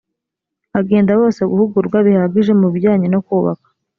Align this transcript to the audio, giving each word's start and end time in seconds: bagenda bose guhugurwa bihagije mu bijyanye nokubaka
bagenda 0.73 1.11
bose 1.19 1.41
guhugurwa 1.51 1.97
bihagije 2.07 2.51
mu 2.61 2.67
bijyanye 2.73 3.07
nokubaka 3.09 3.67